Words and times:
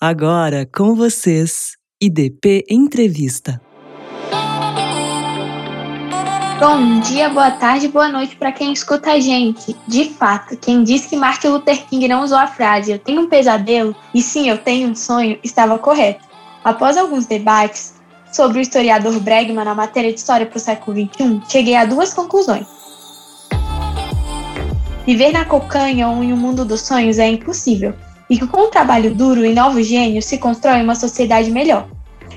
Agora 0.00 0.64
com 0.64 0.94
vocês, 0.94 1.72
IDP 2.00 2.64
Entrevista. 2.70 3.60
Bom 6.60 7.00
dia, 7.00 7.28
boa 7.28 7.50
tarde, 7.50 7.88
boa 7.88 8.08
noite 8.08 8.36
para 8.36 8.52
quem 8.52 8.72
escuta 8.72 9.10
a 9.10 9.18
gente. 9.18 9.74
De 9.88 10.04
fato, 10.04 10.56
quem 10.56 10.84
disse 10.84 11.08
que 11.08 11.16
Martin 11.16 11.48
Luther 11.48 11.84
King 11.88 12.06
não 12.06 12.22
usou 12.22 12.38
a 12.38 12.46
frase 12.46 12.92
"eu 12.92 12.98
tenho 13.00 13.22
um 13.22 13.28
pesadelo" 13.28 13.92
e 14.14 14.22
sim, 14.22 14.48
eu 14.48 14.58
tenho 14.58 14.88
um 14.88 14.94
sonho, 14.94 15.36
estava 15.42 15.76
correto. 15.80 16.24
Após 16.62 16.96
alguns 16.96 17.26
debates 17.26 17.94
sobre 18.32 18.58
o 18.58 18.62
historiador 18.62 19.18
Bregman 19.18 19.64
na 19.64 19.74
matéria 19.74 20.12
de 20.12 20.20
História 20.20 20.46
para 20.46 20.58
o 20.58 20.60
século 20.60 20.96
XXI, 20.96 21.42
cheguei 21.48 21.74
a 21.74 21.84
duas 21.84 22.14
conclusões. 22.14 22.68
Viver 25.04 25.32
na 25.32 25.44
cocanha 25.44 26.06
ou 26.08 26.22
em 26.22 26.32
um 26.32 26.36
mundo 26.36 26.64
dos 26.64 26.82
sonhos 26.82 27.18
é 27.18 27.28
impossível 27.28 27.92
e 28.28 28.38
que 28.38 28.46
com 28.46 28.62
o 28.62 28.68
trabalho 28.68 29.14
duro 29.14 29.44
e 29.44 29.54
novos 29.54 29.86
gênios 29.86 30.24
se 30.24 30.38
constrói 30.38 30.82
uma 30.82 30.94
sociedade 30.94 31.50
melhor. 31.50 31.88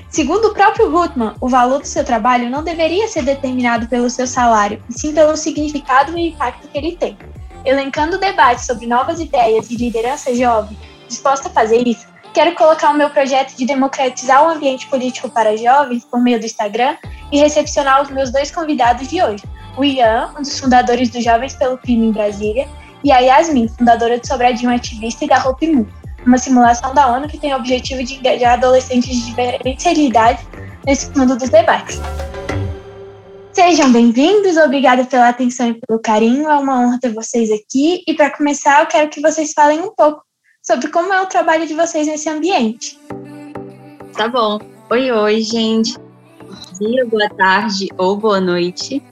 Segundo 0.08 0.48
o 0.48 0.54
próprio 0.54 0.90
Rutman, 0.90 1.34
o 1.40 1.48
valor 1.48 1.80
do 1.80 1.86
seu 1.86 2.04
trabalho 2.04 2.50
não 2.50 2.62
deveria 2.62 3.08
ser 3.08 3.22
determinado 3.22 3.88
pelo 3.88 4.10
seu 4.10 4.26
salário, 4.26 4.82
e 4.88 4.92
sim 4.92 5.14
pelo 5.14 5.36
significado 5.36 6.16
e 6.18 6.28
impacto 6.28 6.68
que 6.68 6.76
ele 6.76 6.96
tem. 6.96 7.16
Elencando 7.64 8.16
o 8.16 8.20
debate 8.20 8.64
sobre 8.64 8.86
novas 8.86 9.20
ideias 9.20 9.70
e 9.70 9.76
liderança 9.76 10.34
jovem, 10.34 10.76
disposta 11.08 11.48
a 11.48 11.52
fazer 11.52 11.86
isso, 11.86 12.06
quero 12.34 12.54
colocar 12.54 12.90
o 12.90 12.96
meu 12.96 13.08
projeto 13.10 13.56
de 13.56 13.64
democratizar 13.64 14.44
o 14.44 14.50
ambiente 14.50 14.86
político 14.88 15.30
para 15.30 15.56
jovens 15.56 16.04
por 16.04 16.20
meio 16.20 16.40
do 16.40 16.46
Instagram 16.46 16.96
e 17.30 17.38
recepcionar 17.38 18.02
os 18.02 18.10
meus 18.10 18.30
dois 18.30 18.50
convidados 18.50 19.08
de 19.08 19.22
hoje, 19.22 19.44
o 19.76 19.84
Ian, 19.84 20.30
um 20.38 20.42
dos 20.42 20.58
fundadores 20.58 21.08
do 21.08 21.20
Jovens 21.20 21.54
pelo 21.54 21.78
Clima 21.78 22.04
em 22.04 22.12
Brasília, 22.12 22.68
e 23.04 23.10
a 23.10 23.18
Yasmin, 23.18 23.68
fundadora 23.68 24.18
do 24.18 24.26
Sobradinho 24.26 24.70
Ativista 24.70 25.24
e 25.24 25.28
da 25.28 25.42
Hope 25.44 25.66
Moon, 25.66 25.86
uma 26.26 26.38
simulação 26.38 26.94
da 26.94 27.08
ONU 27.08 27.28
que 27.28 27.38
tem 27.38 27.52
o 27.52 27.56
objetivo 27.56 28.04
de 28.04 28.14
engajar 28.14 28.54
adolescentes 28.54 29.10
de 29.10 29.26
diferentes 29.26 29.84
realidades 29.84 30.44
nesse 30.86 31.10
mundo 31.16 31.36
dos 31.36 31.48
debates. 31.48 32.00
Sejam 33.52 33.92
bem-vindos, 33.92 34.56
obrigada 34.56 35.04
pela 35.04 35.28
atenção 35.28 35.68
e 35.68 35.74
pelo 35.74 36.00
carinho, 36.00 36.48
é 36.48 36.56
uma 36.56 36.80
honra 36.80 36.98
ter 37.00 37.12
vocês 37.12 37.50
aqui. 37.50 38.02
E 38.06 38.14
para 38.14 38.30
começar, 38.30 38.80
eu 38.80 38.86
quero 38.86 39.10
que 39.10 39.20
vocês 39.20 39.52
falem 39.52 39.80
um 39.80 39.92
pouco 39.94 40.22
sobre 40.62 40.88
como 40.88 41.12
é 41.12 41.20
o 41.20 41.26
trabalho 41.26 41.66
de 41.66 41.74
vocês 41.74 42.06
nesse 42.06 42.28
ambiente. 42.28 42.98
Tá 44.16 44.28
bom. 44.28 44.58
Oi, 44.90 45.10
oi, 45.10 45.40
gente. 45.42 45.98
Bom 45.98 46.78
dia, 46.78 47.04
boa 47.06 47.28
tarde 47.28 47.88
ou 47.98 48.16
boa 48.16 48.40
noite. 48.40 49.02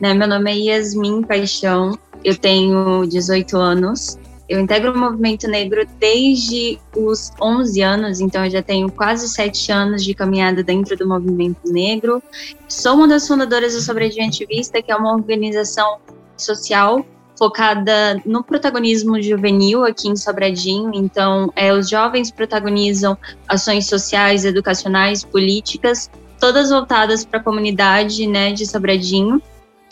Né, 0.00 0.14
meu 0.14 0.26
nome 0.26 0.50
é 0.50 0.54
Yasmin 0.54 1.22
Paixão, 1.22 1.98
eu 2.24 2.36
tenho 2.36 3.04
18 3.06 3.56
anos. 3.56 4.18
Eu 4.48 4.58
integro 4.58 4.92
o 4.92 4.98
movimento 4.98 5.46
negro 5.46 5.86
desde 6.00 6.78
os 6.96 7.30
11 7.40 7.82
anos, 7.82 8.20
então 8.20 8.44
eu 8.44 8.50
já 8.50 8.60
tenho 8.60 8.90
quase 8.90 9.28
7 9.28 9.70
anos 9.70 10.02
de 10.02 10.12
caminhada 10.12 10.62
dentro 10.62 10.96
do 10.96 11.06
movimento 11.06 11.72
negro. 11.72 12.20
Sou 12.68 12.94
uma 12.94 13.06
das 13.06 13.28
fundadoras 13.28 13.74
do 13.74 13.80
Sobrevivente 13.80 14.44
Vista, 14.46 14.82
que 14.82 14.90
é 14.90 14.96
uma 14.96 15.12
organização 15.12 15.98
social 16.36 17.06
focada 17.40 18.20
no 18.26 18.44
protagonismo 18.44 19.22
juvenil 19.22 19.84
aqui 19.84 20.08
em 20.08 20.16
Sobradinho. 20.16 20.90
Então, 20.92 21.50
é, 21.56 21.72
os 21.72 21.88
jovens 21.88 22.30
protagonizam 22.30 23.16
ações 23.48 23.86
sociais, 23.86 24.44
educacionais, 24.44 25.24
políticas, 25.24 26.10
todas 26.38 26.68
voltadas 26.68 27.24
para 27.24 27.40
a 27.40 27.42
comunidade 27.42 28.26
né, 28.26 28.52
de 28.52 28.66
Sobradinho. 28.66 29.40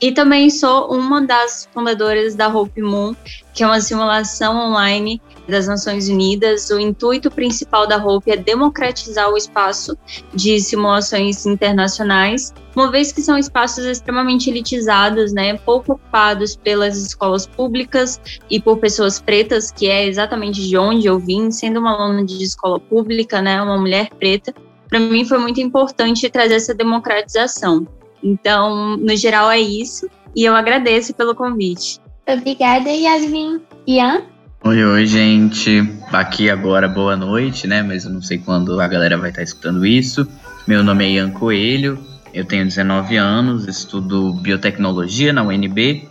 E 0.00 0.12
também 0.12 0.48
sou 0.48 0.92
uma 0.92 1.20
das 1.20 1.68
fundadoras 1.74 2.36
da 2.36 2.46
Hope 2.46 2.80
Moon, 2.80 3.16
que 3.52 3.64
é 3.64 3.66
uma 3.66 3.80
simulação 3.80 4.56
online 4.56 5.20
das 5.48 5.66
Nações 5.66 6.08
Unidas. 6.08 6.70
O 6.70 6.78
intuito 6.78 7.28
principal 7.32 7.84
da 7.84 7.96
Hope 7.96 8.30
é 8.30 8.36
democratizar 8.36 9.28
o 9.28 9.36
espaço 9.36 9.98
de 10.32 10.60
simulações 10.60 11.44
internacionais, 11.46 12.54
uma 12.76 12.92
vez 12.92 13.10
que 13.10 13.20
são 13.20 13.36
espaços 13.36 13.84
extremamente 13.84 14.48
elitizados, 14.48 15.32
né, 15.32 15.56
pouco 15.56 15.94
ocupados 15.94 16.54
pelas 16.54 16.96
escolas 16.96 17.44
públicas 17.44 18.20
e 18.48 18.60
por 18.60 18.78
pessoas 18.78 19.20
pretas, 19.20 19.72
que 19.72 19.88
é 19.88 20.06
exatamente 20.06 20.62
de 20.68 20.78
onde 20.78 21.08
eu 21.08 21.18
vim, 21.18 21.50
sendo 21.50 21.80
uma 21.80 21.92
aluna 21.92 22.24
de 22.24 22.40
escola 22.40 22.78
pública, 22.78 23.42
né, 23.42 23.60
uma 23.60 23.78
mulher 23.78 24.10
preta. 24.10 24.54
Para 24.88 25.00
mim 25.00 25.24
foi 25.24 25.38
muito 25.38 25.60
importante 25.60 26.30
trazer 26.30 26.54
essa 26.54 26.72
democratização. 26.72 27.84
Então, 28.22 28.96
no 28.96 29.16
geral, 29.16 29.50
é 29.50 29.60
isso. 29.60 30.08
E 30.34 30.44
eu 30.44 30.54
agradeço 30.54 31.14
pelo 31.14 31.34
convite. 31.34 32.00
Obrigada, 32.26 32.90
Yasmin. 32.90 33.60
Ian? 33.86 34.22
Oi, 34.64 34.84
oi, 34.84 35.06
gente. 35.06 35.82
Aqui 36.12 36.50
agora, 36.50 36.88
boa 36.88 37.16
noite, 37.16 37.66
né? 37.66 37.82
Mas 37.82 38.04
eu 38.04 38.10
não 38.10 38.20
sei 38.20 38.38
quando 38.38 38.80
a 38.80 38.88
galera 38.88 39.16
vai 39.16 39.30
estar 39.30 39.42
escutando 39.42 39.86
isso. 39.86 40.26
Meu 40.66 40.84
nome 40.84 41.06
é 41.06 41.10
Ian 41.12 41.30
Coelho, 41.30 41.98
eu 42.34 42.44
tenho 42.44 42.64
19 42.64 43.16
anos, 43.16 43.66
estudo 43.66 44.34
biotecnologia 44.34 45.32
na 45.32 45.42
UNB 45.42 46.06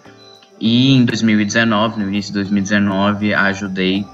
e 0.59 0.93
em 0.93 1.05
2019, 1.05 2.01
no 2.01 2.07
início 2.07 2.33
de 2.33 2.39
2019, 2.39 3.33
ajudei 3.33 4.05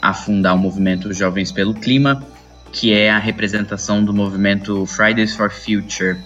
a 0.00 0.14
fundar 0.14 0.54
o 0.54 0.58
movimento 0.58 1.12
Jovens 1.12 1.50
pelo 1.50 1.74
Clima, 1.74 2.22
que 2.72 2.92
é 2.92 3.10
a 3.10 3.18
representação 3.18 4.04
do 4.04 4.14
movimento 4.14 4.86
Fridays 4.86 5.34
for 5.34 5.50
Future, 5.50 6.16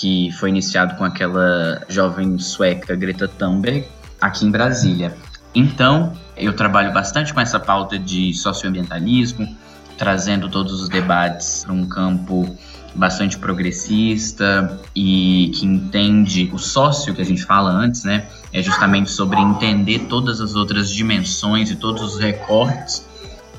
que 0.00 0.30
foi 0.32 0.50
iniciado 0.50 0.96
com 0.96 1.04
aquela 1.04 1.82
jovem 1.88 2.38
sueca 2.38 2.94
Greta 2.94 3.28
Thunberg 3.28 3.86
aqui 4.20 4.44
em 4.44 4.50
Brasília. 4.50 5.14
Então, 5.54 6.12
eu 6.36 6.52
trabalho 6.52 6.92
bastante 6.92 7.32
com 7.32 7.40
essa 7.40 7.58
pauta 7.58 7.98
de 7.98 8.34
socioambientalismo, 8.34 9.56
trazendo 9.96 10.48
todos 10.48 10.80
os 10.82 10.88
debates 10.88 11.64
para 11.64 11.72
um 11.72 11.86
campo 11.86 12.56
bastante 12.94 13.38
progressista 13.38 14.80
e 14.94 15.50
que 15.54 15.66
entende 15.66 16.50
o 16.52 16.58
sócio 16.58 17.14
que 17.14 17.20
a 17.20 17.24
gente 17.24 17.44
fala 17.44 17.70
antes, 17.70 18.04
né? 18.04 18.26
É 18.52 18.62
justamente 18.62 19.10
sobre 19.10 19.38
entender 19.38 20.00
todas 20.08 20.40
as 20.40 20.54
outras 20.54 20.90
dimensões 20.90 21.70
e 21.70 21.76
todos 21.76 22.02
os 22.02 22.18
recortes 22.18 23.06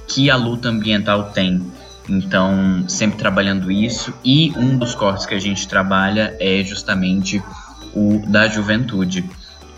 que 0.07 0.29
a 0.29 0.35
luta 0.35 0.69
ambiental 0.69 1.31
tem 1.31 1.61
então, 2.09 2.85
sempre 2.88 3.18
trabalhando 3.18 3.72
isso. 3.72 4.13
E 4.23 4.53
um 4.56 4.78
dos 4.78 4.95
cortes 4.95 5.25
que 5.25 5.34
a 5.34 5.40
gente 5.40 5.68
trabalha 5.68 6.35
é 6.40 6.63
justamente 6.63 7.41
o 7.94 8.22
da 8.28 8.47
juventude, 8.47 9.29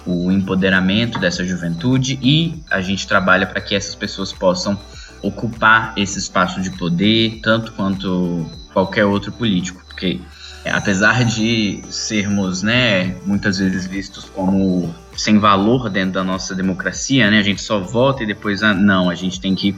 o 0.05 0.31
empoderamento 0.31 1.19
dessa 1.19 1.45
juventude 1.45 2.19
e 2.21 2.63
a 2.69 2.81
gente 2.81 3.07
trabalha 3.07 3.45
para 3.45 3.61
que 3.61 3.75
essas 3.75 3.95
pessoas 3.95 4.33
possam 4.33 4.77
ocupar 5.21 5.93
esse 5.97 6.17
espaço 6.17 6.61
de 6.61 6.71
poder, 6.71 7.39
tanto 7.43 7.73
quanto 7.73 8.49
qualquer 8.73 9.05
outro 9.05 9.31
político, 9.31 9.83
porque 9.85 10.19
apesar 10.65 11.25
de 11.25 11.81
sermos, 11.89 12.63
né, 12.63 13.15
muitas 13.25 13.57
vezes 13.59 13.85
vistos 13.85 14.25
como 14.25 14.93
sem 15.15 15.37
valor 15.37 15.89
dentro 15.89 16.13
da 16.13 16.23
nossa 16.23 16.55
democracia, 16.55 17.29
né, 17.29 17.39
a 17.39 17.43
gente 17.43 17.61
só 17.61 17.79
vota 17.79 18.23
e 18.23 18.25
depois 18.25 18.63
ah, 18.63 18.73
não, 18.73 19.09
a 19.09 19.15
gente 19.15 19.39
tem 19.39 19.55
que 19.55 19.75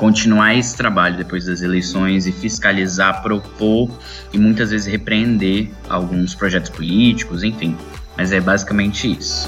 continuar 0.00 0.54
esse 0.54 0.74
trabalho 0.74 1.18
depois 1.18 1.44
das 1.44 1.60
eleições 1.60 2.26
e 2.26 2.32
fiscalizar, 2.32 3.22
propor 3.22 3.90
e 4.32 4.38
muitas 4.38 4.70
vezes 4.70 4.86
repreender 4.86 5.70
alguns 5.90 6.34
projetos 6.34 6.70
políticos, 6.70 7.44
enfim. 7.44 7.76
Mas 8.16 8.32
é 8.32 8.40
basicamente 8.40 9.12
isso. 9.12 9.46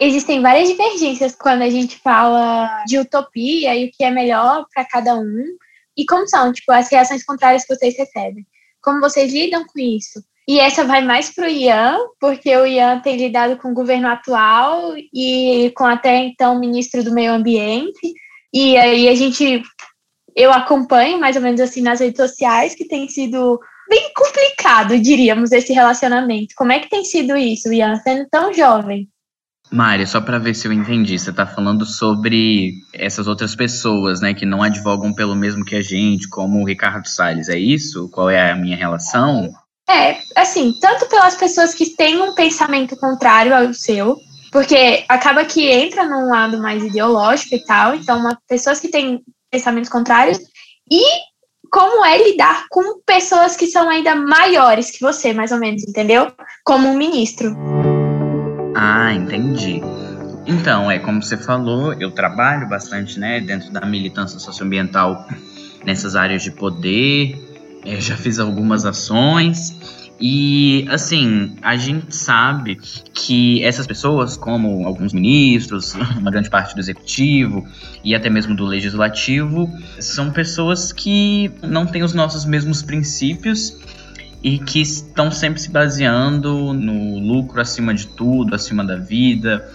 Existem 0.00 0.40
várias 0.40 0.70
divergências 0.70 1.36
quando 1.36 1.60
a 1.60 1.68
gente 1.68 1.98
fala 1.98 2.84
de 2.86 2.98
utopia 2.98 3.76
e 3.76 3.84
o 3.84 3.90
que 3.92 4.02
é 4.02 4.10
melhor 4.10 4.64
para 4.74 4.82
cada 4.86 5.14
um. 5.14 5.44
E 5.94 6.06
como 6.06 6.26
são, 6.26 6.50
tipo, 6.50 6.72
as 6.72 6.90
reações 6.90 7.22
contrárias 7.22 7.66
que 7.66 7.76
vocês 7.76 7.94
recebem? 7.94 8.46
Como 8.80 8.98
vocês 8.98 9.30
lidam 9.30 9.62
com 9.66 9.78
isso? 9.78 10.24
E 10.48 10.58
essa 10.58 10.84
vai 10.84 11.04
mais 11.04 11.28
para 11.28 11.44
o 11.44 11.50
Ian, 11.50 11.98
porque 12.18 12.56
o 12.56 12.66
Ian 12.66 13.00
tem 13.00 13.18
lidado 13.18 13.58
com 13.58 13.72
o 13.72 13.74
governo 13.74 14.08
atual 14.08 14.94
e 15.12 15.70
com 15.76 15.84
até 15.84 16.16
então 16.16 16.56
o 16.56 16.58
ministro 16.58 17.04
do 17.04 17.12
Meio 17.12 17.32
Ambiente. 17.32 18.14
E 18.52 18.76
aí 18.76 19.08
a 19.08 19.14
gente, 19.14 19.62
eu 20.36 20.52
acompanho 20.52 21.18
mais 21.18 21.36
ou 21.36 21.42
menos 21.42 21.60
assim 21.60 21.80
nas 21.80 22.00
redes 22.00 22.18
sociais, 22.18 22.74
que 22.74 22.86
tem 22.86 23.08
sido 23.08 23.58
bem 23.88 24.12
complicado, 24.14 24.98
diríamos, 24.98 25.52
esse 25.52 25.72
relacionamento. 25.72 26.54
Como 26.56 26.72
é 26.72 26.78
que 26.78 26.88
tem 26.88 27.04
sido 27.04 27.36
isso, 27.36 27.72
Ian, 27.72 27.96
sendo 27.96 28.26
tão 28.30 28.52
jovem? 28.52 29.08
Mária, 29.70 30.06
só 30.06 30.20
para 30.20 30.38
ver 30.38 30.54
se 30.54 30.68
eu 30.68 30.72
entendi, 30.72 31.18
você 31.18 31.30
está 31.30 31.46
falando 31.46 31.86
sobre 31.86 32.74
essas 32.92 33.26
outras 33.26 33.54
pessoas, 33.54 34.20
né, 34.20 34.34
que 34.34 34.44
não 34.44 34.62
advogam 34.62 35.14
pelo 35.14 35.34
mesmo 35.34 35.64
que 35.64 35.74
a 35.74 35.80
gente, 35.80 36.28
como 36.28 36.60
o 36.60 36.66
Ricardo 36.66 37.08
Salles, 37.08 37.48
é 37.48 37.58
isso? 37.58 38.10
Qual 38.10 38.28
é 38.28 38.50
a 38.50 38.54
minha 38.54 38.76
relação? 38.76 39.50
É, 39.88 40.18
assim, 40.36 40.74
tanto 40.78 41.06
pelas 41.06 41.36
pessoas 41.36 41.74
que 41.74 41.96
têm 41.96 42.20
um 42.20 42.34
pensamento 42.34 42.96
contrário 42.96 43.54
ao 43.54 43.72
seu, 43.72 44.18
porque 44.52 45.04
acaba 45.08 45.46
que 45.46 45.70
entra 45.70 46.04
num 46.04 46.28
lado 46.28 46.60
mais 46.60 46.84
ideológico 46.84 47.54
e 47.54 47.64
tal, 47.64 47.94
então 47.94 48.20
uma, 48.20 48.38
pessoas 48.46 48.78
que 48.78 48.88
têm 48.88 49.22
pensamentos 49.50 49.88
contrários, 49.88 50.38
e 50.90 51.02
como 51.70 52.04
é 52.04 52.22
lidar 52.22 52.66
com 52.68 53.00
pessoas 53.06 53.56
que 53.56 53.66
são 53.66 53.88
ainda 53.88 54.14
maiores 54.14 54.90
que 54.90 55.00
você, 55.00 55.32
mais 55.32 55.52
ou 55.52 55.58
menos, 55.58 55.82
entendeu? 55.88 56.30
Como 56.64 56.86
um 56.86 56.96
ministro. 56.96 57.56
Ah, 58.76 59.14
entendi. 59.14 59.80
Então, 60.46 60.90
é 60.90 60.98
como 60.98 61.22
você 61.22 61.38
falou, 61.38 61.94
eu 61.94 62.10
trabalho 62.10 62.68
bastante, 62.68 63.18
né, 63.18 63.40
dentro 63.40 63.72
da 63.72 63.86
militância 63.86 64.38
socioambiental 64.38 65.26
nessas 65.82 66.14
áreas 66.14 66.42
de 66.42 66.50
poder, 66.50 67.38
é, 67.86 68.00
já 68.00 68.16
fiz 68.16 68.38
algumas 68.38 68.84
ações. 68.84 70.01
E 70.24 70.86
assim, 70.88 71.56
a 71.62 71.76
gente 71.76 72.14
sabe 72.14 72.78
que 73.12 73.60
essas 73.64 73.88
pessoas, 73.88 74.36
como 74.36 74.86
alguns 74.86 75.12
ministros, 75.12 75.96
uma 76.16 76.30
grande 76.30 76.48
parte 76.48 76.76
do 76.76 76.80
executivo 76.80 77.66
e 78.04 78.14
até 78.14 78.30
mesmo 78.30 78.54
do 78.54 78.64
legislativo, 78.64 79.68
são 79.98 80.30
pessoas 80.30 80.92
que 80.92 81.50
não 81.60 81.84
têm 81.86 82.04
os 82.04 82.14
nossos 82.14 82.44
mesmos 82.44 82.82
princípios 82.82 83.76
e 84.44 84.60
que 84.60 84.80
estão 84.80 85.28
sempre 85.32 85.60
se 85.60 85.72
baseando 85.72 86.72
no 86.72 87.18
lucro 87.18 87.60
acima 87.60 87.92
de 87.92 88.06
tudo, 88.06 88.54
acima 88.54 88.84
da 88.84 88.94
vida. 88.94 89.68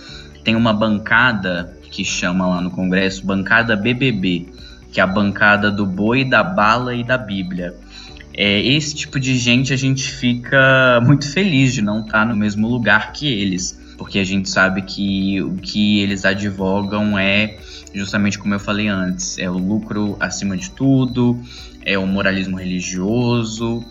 Tem 0.46 0.56
uma 0.56 0.72
bancada 0.72 1.78
que 1.92 2.06
chama 2.06 2.48
lá 2.48 2.62
no 2.62 2.72
Congresso 2.72 3.26
bancada 3.26 3.76
BBB, 3.76 4.48
que 4.94 5.02
é 5.02 5.04
a 5.04 5.08
bancada 5.08 5.70
do 5.70 5.86
boi, 5.86 6.24
da 6.24 6.42
bala 6.42 6.96
e 6.96 7.04
da 7.04 7.18
Bíblia 7.18 7.76
é, 8.38 8.62
esse 8.62 8.94
tipo 8.94 9.20
de 9.20 9.36
gente 9.36 9.74
a 9.74 9.76
gente 9.76 10.12
fica 10.12 11.02
muito 11.04 11.28
feliz 11.28 11.74
de 11.74 11.82
não 11.82 12.02
estar 12.02 12.20
tá 12.20 12.26
no 12.26 12.36
mesmo 12.36 12.68
lugar 12.68 13.12
que 13.12 13.28
eles, 13.28 13.82
porque 13.98 14.20
a 14.20 14.24
gente 14.24 14.48
sabe 14.48 14.84
que 14.84 15.42
o 15.42 15.56
que 15.56 16.00
eles 16.02 16.24
advogam 16.24 17.18
é 17.18 17.58
justamente 17.96 18.38
como 18.38 18.54
eu 18.54 18.60
falei 18.60 18.88
antes, 18.88 19.40
é 19.40 19.50
o 19.50 19.58
lucro 19.58 20.16
acima 20.20 20.56
de 20.56 20.70
tudo, 20.70 21.42
é 21.84 21.98
o 21.98 22.06
moralismo 22.06 22.58
religioso, 22.58 23.84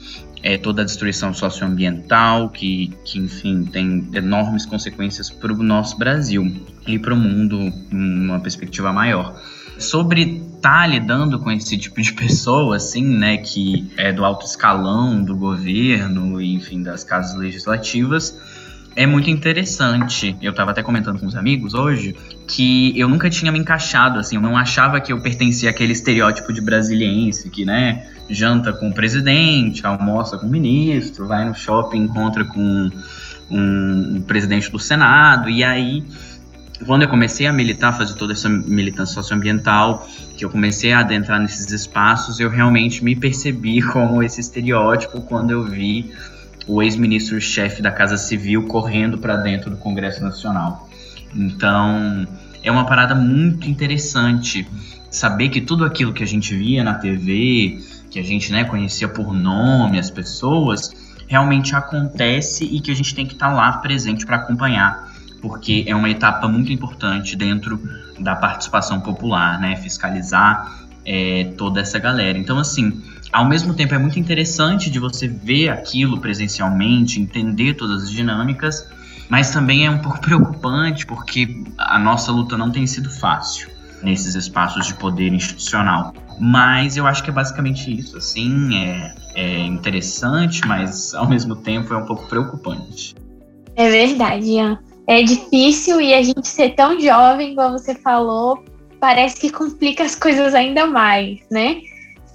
é 0.44 0.56
toda 0.56 0.82
a 0.82 0.84
destruição 0.84 1.34
socioambiental 1.34 2.48
que, 2.50 2.92
que 3.04 3.18
enfim, 3.18 3.64
tem 3.64 4.08
enormes 4.14 4.64
consequências 4.64 5.28
para 5.28 5.52
o 5.52 5.60
nosso 5.60 5.98
Brasil 5.98 6.54
e 6.86 7.00
para 7.00 7.12
o 7.12 7.16
mundo 7.16 7.72
numa 7.90 8.38
perspectiva 8.38 8.92
maior 8.92 9.36
sobre 9.78 10.22
estar 10.56 10.82
tá 10.82 10.86
lidando 10.86 11.38
com 11.38 11.50
esse 11.50 11.76
tipo 11.76 12.00
de 12.00 12.12
pessoa, 12.12 12.76
assim, 12.76 13.04
né, 13.04 13.36
que 13.36 13.90
é 13.96 14.12
do 14.12 14.24
alto 14.24 14.46
escalão 14.46 15.22
do 15.22 15.36
governo, 15.36 16.40
enfim, 16.40 16.82
das 16.82 17.04
casas 17.04 17.36
legislativas, 17.36 18.38
é 18.96 19.06
muito 19.06 19.28
interessante. 19.28 20.34
Eu 20.40 20.52
estava 20.52 20.70
até 20.70 20.82
comentando 20.82 21.20
com 21.20 21.26
os 21.26 21.36
amigos 21.36 21.74
hoje 21.74 22.16
que 22.48 22.98
eu 22.98 23.06
nunca 23.08 23.28
tinha 23.28 23.52
me 23.52 23.58
encaixado, 23.58 24.18
assim, 24.18 24.36
eu 24.36 24.42
não 24.42 24.56
achava 24.56 25.00
que 25.00 25.12
eu 25.12 25.20
pertencia 25.20 25.68
àquele 25.68 25.92
estereótipo 25.92 26.52
de 26.52 26.60
brasiliense 26.62 27.50
que, 27.50 27.64
né, 27.64 28.06
janta 28.28 28.72
com 28.72 28.88
o 28.88 28.94
presidente, 28.94 29.86
almoça 29.86 30.38
com 30.38 30.46
o 30.46 30.50
ministro, 30.50 31.26
vai 31.26 31.44
no 31.44 31.54
shopping, 31.54 31.98
encontra 31.98 32.44
com 32.44 32.90
um, 33.50 34.16
um 34.16 34.22
presidente 34.22 34.70
do 34.70 34.78
Senado, 34.78 35.50
e 35.50 35.62
aí 35.62 36.02
quando 36.84 37.02
eu 37.02 37.08
comecei 37.08 37.46
a 37.46 37.52
militar, 37.52 37.96
fazer 37.96 38.14
toda 38.14 38.32
essa 38.32 38.48
militância 38.48 39.14
socioambiental, 39.14 40.06
que 40.36 40.44
eu 40.44 40.50
comecei 40.50 40.92
a 40.92 41.00
adentrar 41.00 41.40
nesses 41.40 41.70
espaços, 41.70 42.38
eu 42.38 42.50
realmente 42.50 43.02
me 43.02 43.16
percebi 43.16 43.80
como 43.92 44.22
esse 44.22 44.40
estereótipo 44.40 45.22
quando 45.22 45.50
eu 45.50 45.64
vi 45.64 46.12
o 46.66 46.82
ex-ministro-chefe 46.82 47.80
da 47.80 47.90
Casa 47.90 48.16
Civil 48.16 48.64
correndo 48.64 49.18
para 49.18 49.36
dentro 49.36 49.70
do 49.70 49.76
Congresso 49.76 50.22
Nacional. 50.22 50.88
Então, 51.34 52.26
é 52.62 52.70
uma 52.70 52.84
parada 52.84 53.14
muito 53.14 53.68
interessante 53.70 54.66
saber 55.10 55.48
que 55.48 55.60
tudo 55.60 55.84
aquilo 55.84 56.12
que 56.12 56.22
a 56.22 56.26
gente 56.26 56.54
via 56.54 56.82
na 56.82 56.94
TV, 56.94 57.80
que 58.10 58.18
a 58.18 58.22
gente 58.22 58.52
né, 58.52 58.64
conhecia 58.64 59.08
por 59.08 59.32
nome 59.32 59.98
as 59.98 60.10
pessoas, 60.10 60.90
realmente 61.28 61.74
acontece 61.74 62.64
e 62.64 62.80
que 62.80 62.90
a 62.90 62.94
gente 62.94 63.14
tem 63.14 63.24
que 63.26 63.34
estar 63.34 63.48
tá 63.48 63.54
lá 63.54 63.72
presente 63.78 64.26
para 64.26 64.36
acompanhar 64.36 65.15
porque 65.46 65.84
é 65.86 65.94
uma 65.94 66.10
etapa 66.10 66.48
muito 66.48 66.72
importante 66.72 67.36
dentro 67.36 67.80
da 68.18 68.34
participação 68.34 69.00
popular, 69.00 69.60
né? 69.60 69.76
Fiscalizar 69.76 70.88
é, 71.04 71.52
toda 71.56 71.80
essa 71.80 72.00
galera. 72.00 72.36
Então, 72.36 72.58
assim, 72.58 73.00
ao 73.32 73.44
mesmo 73.44 73.72
tempo 73.72 73.94
é 73.94 73.98
muito 73.98 74.18
interessante 74.18 74.90
de 74.90 74.98
você 74.98 75.28
ver 75.28 75.68
aquilo 75.68 76.18
presencialmente, 76.18 77.20
entender 77.20 77.74
todas 77.74 78.02
as 78.02 78.10
dinâmicas, 78.10 78.88
mas 79.28 79.50
também 79.50 79.86
é 79.86 79.90
um 79.90 79.98
pouco 79.98 80.18
preocupante 80.20 81.06
porque 81.06 81.62
a 81.78 81.96
nossa 81.96 82.32
luta 82.32 82.56
não 82.56 82.72
tem 82.72 82.84
sido 82.84 83.08
fácil 83.08 83.70
nesses 84.02 84.34
espaços 84.34 84.84
de 84.84 84.94
poder 84.94 85.32
institucional. 85.32 86.12
Mas 86.40 86.96
eu 86.96 87.06
acho 87.06 87.22
que 87.22 87.30
é 87.30 87.32
basicamente 87.32 87.96
isso, 87.96 88.16
assim, 88.16 88.76
é, 88.76 89.14
é 89.36 89.58
interessante, 89.60 90.66
mas 90.66 91.14
ao 91.14 91.28
mesmo 91.28 91.54
tempo 91.54 91.94
é 91.94 91.96
um 91.96 92.04
pouco 92.04 92.26
preocupante. 92.26 93.14
É 93.76 93.88
verdade, 93.88 94.46
Ian 94.46 94.78
é 95.06 95.22
difícil 95.22 96.00
e 96.00 96.12
a 96.12 96.22
gente 96.22 96.48
ser 96.48 96.70
tão 96.70 97.00
jovem, 97.00 97.52
igual 97.52 97.72
você 97.72 97.94
falou, 97.94 98.64
parece 99.00 99.40
que 99.40 99.50
complica 99.50 100.04
as 100.04 100.14
coisas 100.14 100.54
ainda 100.54 100.86
mais, 100.86 101.40
né? 101.50 101.80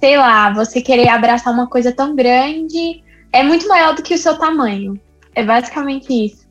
Sei 0.00 0.16
lá, 0.16 0.52
você 0.52 0.80
querer 0.80 1.08
abraçar 1.08 1.52
uma 1.52 1.68
coisa 1.68 1.92
tão 1.92 2.16
grande 2.16 3.02
é 3.32 3.42
muito 3.42 3.68
maior 3.68 3.94
do 3.94 4.02
que 4.02 4.14
o 4.14 4.18
seu 4.18 4.38
tamanho. 4.38 5.00
É 5.34 5.44
basicamente 5.44 6.12
isso. 6.12 6.42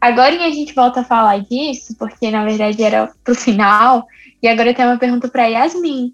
Agora 0.00 0.34
a 0.34 0.50
gente 0.50 0.74
volta 0.74 1.00
a 1.00 1.04
falar 1.04 1.38
disso, 1.38 1.96
porque 1.98 2.30
na 2.30 2.44
verdade 2.44 2.82
era 2.82 3.10
pro 3.24 3.34
final, 3.34 4.06
e 4.42 4.48
agora 4.48 4.70
eu 4.70 4.74
tenho 4.74 4.88
uma 4.88 4.98
pergunta 4.98 5.28
para 5.28 5.46
Yasmin. 5.46 6.12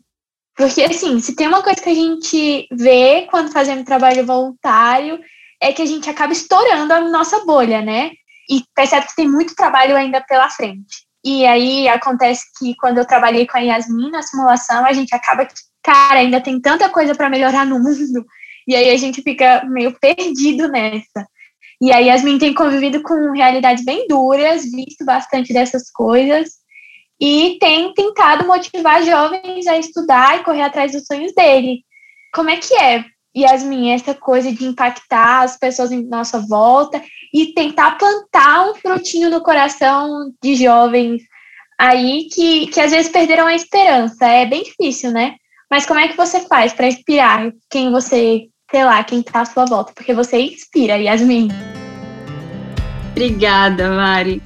Porque 0.56 0.82
assim, 0.82 1.18
se 1.18 1.34
tem 1.34 1.48
uma 1.48 1.62
coisa 1.62 1.80
que 1.82 1.88
a 1.88 1.94
gente 1.94 2.68
vê 2.70 3.26
quando 3.30 3.52
fazemos 3.52 3.84
trabalho 3.84 4.24
voluntário, 4.24 5.18
é 5.60 5.72
que 5.72 5.82
a 5.82 5.86
gente 5.86 6.08
acaba 6.08 6.32
estourando 6.32 6.92
a 6.92 7.00
nossa 7.08 7.44
bolha, 7.44 7.82
né? 7.82 8.12
E 8.48 8.62
percebe 8.74 9.06
que 9.06 9.16
tem 9.16 9.28
muito 9.28 9.54
trabalho 9.54 9.96
ainda 9.96 10.20
pela 10.20 10.48
frente. 10.48 11.10
E 11.24 11.44
aí 11.46 11.88
acontece 11.88 12.44
que 12.58 12.74
quando 12.76 12.98
eu 12.98 13.06
trabalhei 13.06 13.46
com 13.46 13.58
a 13.58 13.60
Yasmin 13.60 14.10
na 14.10 14.22
simulação, 14.22 14.84
a 14.86 14.92
gente 14.92 15.14
acaba 15.14 15.44
que, 15.44 15.54
cara, 15.82 16.20
ainda 16.20 16.40
tem 16.40 16.60
tanta 16.60 16.88
coisa 16.88 17.14
para 17.14 17.28
melhorar 17.28 17.66
no 17.66 17.78
mundo, 17.78 18.24
e 18.66 18.74
aí 18.74 18.90
a 18.90 18.96
gente 18.96 19.22
fica 19.22 19.62
meio 19.66 19.98
perdido 19.98 20.68
nessa. 20.68 21.26
E 21.80 21.92
a 21.92 21.98
Yasmin 21.98 22.38
tem 22.38 22.54
convivido 22.54 23.02
com 23.02 23.32
realidades 23.32 23.84
bem 23.84 24.06
duras, 24.06 24.64
visto 24.64 25.04
bastante 25.04 25.52
dessas 25.52 25.90
coisas, 25.90 26.50
e 27.20 27.58
tem 27.60 27.92
tentado 27.92 28.46
motivar 28.46 29.02
jovens 29.02 29.66
a 29.66 29.76
estudar 29.76 30.38
e 30.38 30.44
correr 30.44 30.62
atrás 30.62 30.92
dos 30.92 31.04
sonhos 31.04 31.34
dele. 31.34 31.84
Como 32.32 32.48
é 32.48 32.56
que 32.56 32.74
é, 32.74 33.04
Yasmin, 33.36 33.90
essa 33.90 34.14
coisa 34.14 34.50
de 34.50 34.64
impactar 34.64 35.42
as 35.42 35.58
pessoas 35.58 35.92
em 35.92 36.06
nossa 36.06 36.38
volta 36.38 37.02
e 37.32 37.52
tentar 37.54 37.92
plantar 37.92 38.70
um 38.70 38.74
frutinho 38.74 39.30
no 39.30 39.40
coração 39.40 40.32
de 40.42 40.56
jovens 40.56 41.22
aí 41.78 42.28
que, 42.32 42.66
que 42.66 42.80
às 42.80 42.90
vezes 42.90 43.10
perderam 43.10 43.46
a 43.46 43.54
esperança. 43.54 44.26
É 44.26 44.44
bem 44.44 44.62
difícil, 44.62 45.10
né? 45.10 45.36
Mas 45.70 45.86
como 45.86 46.00
é 46.00 46.08
que 46.08 46.16
você 46.16 46.40
faz 46.40 46.72
para 46.72 46.88
inspirar 46.88 47.52
quem 47.70 47.90
você, 47.90 48.48
sei 48.70 48.84
lá, 48.84 49.02
quem 49.04 49.20
está 49.20 49.42
à 49.42 49.44
sua 49.44 49.64
volta? 49.64 49.92
Porque 49.94 50.12
você 50.12 50.40
inspira, 50.40 50.98
Yasmin. 50.98 51.48
Obrigada, 53.12 53.88
Mari. 53.90 54.42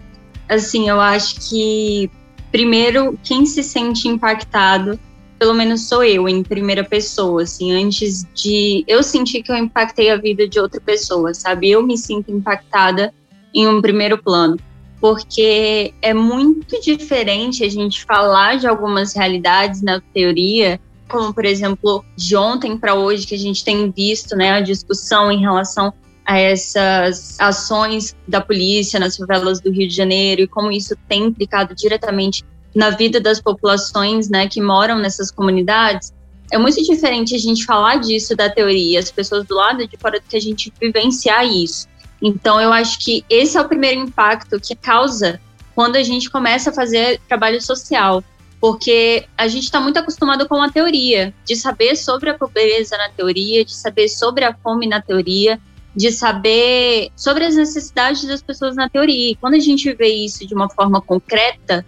Assim, 0.49 0.89
eu 0.89 1.01
acho 1.01 1.49
que 1.49 2.11
primeiro 2.53 3.19
quem 3.25 3.47
se 3.47 3.63
sente 3.63 4.07
impactado 4.07 5.01
pelo 5.39 5.55
menos 5.55 5.89
sou 5.89 6.05
eu, 6.05 6.29
em 6.29 6.43
primeira 6.43 6.85
pessoa, 6.85 7.43
assim, 7.43 7.73
antes 7.73 8.25
de 8.35 8.85
eu 8.87 9.03
sentir 9.03 9.43
que 9.43 9.51
eu 9.51 9.57
impactei 9.57 10.11
a 10.11 10.17
vida 10.17 10.49
de 10.49 10.59
outra 10.59 10.81
pessoa, 10.81 11.35
sabe? 11.35 11.71
Eu 11.71 11.83
me 11.83 11.99
sinto 11.99 12.31
impactada 12.31 13.13
em 13.53 13.69
um 13.69 13.81
primeiro 13.81 14.17
plano, 14.23 14.59
porque 15.01 15.93
é 16.01 16.15
muito 16.15 16.81
diferente 16.81 17.65
a 17.65 17.69
gente 17.69 18.05
falar 18.05 18.59
de 18.59 18.67
algumas 18.67 19.15
realidades 19.15 19.83
na 19.83 20.01
teoria, 20.13 20.81
como 21.09 21.33
por 21.33 21.45
exemplo, 21.45 22.05
de 22.17 22.37
ontem 22.37 22.77
para 22.77 22.95
hoje 22.95 23.27
que 23.27 23.35
a 23.35 23.39
gente 23.39 23.65
tem 23.65 23.91
visto, 23.91 24.35
né, 24.35 24.53
a 24.53 24.61
discussão 24.61 25.31
em 25.31 25.41
relação 25.41 25.93
a 26.25 26.39
essas 26.39 27.39
ações 27.39 28.17
da 28.27 28.41
polícia 28.41 28.99
nas 28.99 29.17
favelas 29.17 29.61
do 29.61 29.71
Rio 29.71 29.87
de 29.87 29.95
Janeiro 29.95 30.43
e 30.43 30.47
como 30.49 30.73
isso 30.73 30.97
tem 31.07 31.25
implicado 31.25 31.75
diretamente 31.75 32.43
na 32.75 32.91
vida 32.91 33.21
das 33.21 33.41
populações 33.41 34.29
né, 34.29 34.49
que 34.49 34.61
moram 34.61 34.99
nessas 34.99 35.31
comunidades, 35.31 36.13
é 36.51 36.59
muito 36.59 36.83
diferente 36.83 37.35
a 37.35 37.39
gente 37.39 37.65
falar 37.65 37.97
disso 37.97 38.37
da 38.37 38.51
teoria, 38.51 38.99
as 38.99 39.11
pessoas 39.11 39.47
do 39.47 39.55
lado 39.55 39.87
de 39.87 39.97
fora 39.97 40.21
do 40.21 40.27
que 40.27 40.37
a 40.37 40.41
gente 40.41 40.73
vivenciar 40.81 41.47
isso. 41.47 41.89
Então, 42.21 42.61
eu 42.61 42.73
acho 42.73 42.99
que 42.99 43.25
esse 43.29 43.57
é 43.57 43.61
o 43.61 43.69
primeiro 43.69 44.01
impacto 44.01 44.61
que 44.61 44.75
causa 44.75 45.41
quando 45.75 45.97
a 45.97 46.03
gente 46.03 46.31
começa 46.31 46.71
a 46.71 46.73
fazer 46.73 47.21
trabalho 47.29 47.61
social, 47.61 48.23
porque 48.61 49.27
a 49.37 49.49
gente 49.49 49.65
está 49.65 49.81
muito 49.81 49.99
acostumado 49.99 50.49
com 50.49 50.63
a 50.63 50.71
teoria, 50.71 51.35
de 51.45 51.57
saber 51.57 51.97
sobre 51.97 52.31
a 52.31 52.35
pobreza 52.35 52.97
na 52.97 53.09
teoria, 53.09 53.65
de 53.65 53.75
saber 53.75 54.09
sobre 54.09 54.45
a 54.45 54.55
fome 54.55 54.87
na 54.87 55.03
teoria, 55.03 55.61
de 55.95 56.11
saber 56.11 57.11
sobre 57.17 57.45
as 57.45 57.57
necessidades 57.57 58.25
das 58.25 58.43
pessoas 58.43 58.75
na 58.75 58.89
teoria. 58.89 59.33
E 59.33 59.37
quando 59.37 59.55
a 59.55 59.61
gente 59.61 59.93
vê 59.93 60.09
isso 60.09 60.47
de 60.47 60.55
uma 60.55 60.69
forma 60.71 61.01
concreta, 61.01 61.85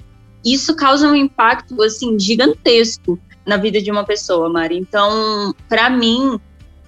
isso 0.55 0.75
causa 0.76 1.09
um 1.09 1.15
impacto 1.15 1.83
assim 1.83 2.19
gigantesco 2.19 3.19
na 3.47 3.57
vida 3.57 3.81
de 3.81 3.91
uma 3.91 4.05
pessoa, 4.05 4.49
Mari. 4.49 4.76
Então, 4.76 5.55
para 5.69 5.91
mim, 5.91 6.38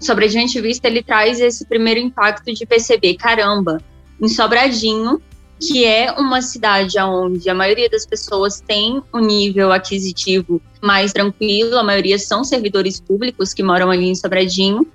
sobre 0.00 0.26
a 0.26 0.28
vista, 0.28 0.86
ele 0.86 1.02
traz 1.02 1.40
esse 1.40 1.66
primeiro 1.66 2.00
impacto 2.00 2.52
de 2.52 2.66
perceber, 2.66 3.14
caramba, 3.14 3.80
em 4.20 4.28
Sobradinho 4.28 5.20
que 5.60 5.84
é 5.84 6.12
uma 6.12 6.40
cidade 6.40 6.98
onde 7.00 7.50
a 7.50 7.54
maioria 7.54 7.90
das 7.90 8.06
pessoas 8.06 8.60
tem 8.60 9.02
um 9.12 9.18
nível 9.18 9.72
aquisitivo 9.72 10.62
mais 10.80 11.12
tranquilo, 11.12 11.76
a 11.76 11.82
maioria 11.82 12.18
são 12.18 12.44
servidores 12.44 13.00
públicos 13.00 13.52
que 13.52 13.62
moram 13.62 13.90
ali 13.90 14.08
em 14.08 14.14
Sobradinho, 14.14 14.86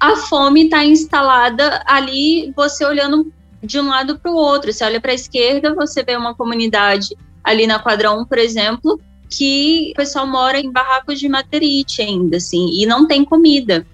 a 0.00 0.16
fome 0.16 0.64
está 0.64 0.84
instalada 0.84 1.82
ali, 1.86 2.52
você 2.56 2.84
olhando 2.84 3.32
de 3.62 3.78
um 3.80 3.88
lado 3.88 4.18
para 4.18 4.30
o 4.30 4.34
outro. 4.34 4.72
Você 4.72 4.84
olha 4.84 5.00
para 5.00 5.10
a 5.10 5.14
esquerda, 5.14 5.74
você 5.74 6.04
vê 6.04 6.16
uma 6.16 6.34
comunidade 6.34 7.16
ali 7.42 7.66
na 7.66 7.78
quadra 7.78 8.12
1, 8.12 8.24
por 8.24 8.38
exemplo, 8.38 9.00
que 9.30 9.92
o 9.92 9.96
pessoal 9.96 10.26
mora 10.26 10.58
em 10.58 10.70
barracos 10.70 11.18
de 11.20 11.28
materite 11.28 12.02
ainda, 12.02 12.38
assim, 12.38 12.70
e 12.72 12.86
não 12.86 13.06
tem 13.06 13.24
comida. 13.24 13.86